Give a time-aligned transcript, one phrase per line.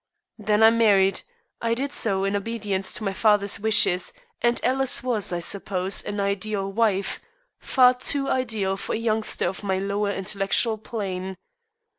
[0.39, 1.21] Then I married.
[1.61, 6.19] I did so in obedience to my father's wishes, and Alice was, I suppose, an
[6.19, 7.21] ideal wife
[7.59, 11.37] far too ideal for a youngster of my lower intellectual plane.